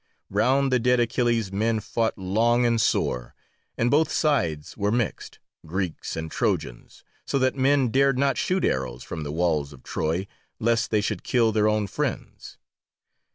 [0.31, 3.35] Round the dead Achilles men fought long and sore,
[3.77, 9.03] and both sides were mixed, Greeks and Trojans, so that men dared not shoot arrows
[9.03, 10.25] from the walls of Troy
[10.57, 12.57] lest they should kill their own friends.